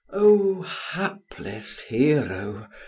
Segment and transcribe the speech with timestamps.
[0.11, 2.67] O hapless Hero!